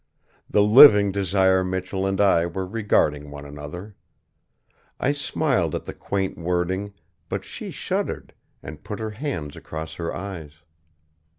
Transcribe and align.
The 0.49 0.63
living 0.63 1.11
Desire 1.11 1.63
Michell 1.63 2.07
and 2.07 2.19
I 2.19 2.47
were 2.47 2.65
regarding 2.65 3.29
one 3.29 3.45
another. 3.45 3.95
I 4.99 5.11
smiled 5.11 5.75
at 5.75 5.85
the 5.85 5.93
quaint 5.93 6.39
wording, 6.39 6.95
but 7.29 7.43
she 7.43 7.69
shuddered, 7.69 8.33
and 8.63 8.83
put 8.83 8.97
her 8.97 9.11
hands 9.11 9.55
across 9.55 9.93
her 10.01 10.11
eyes. 10.11 10.53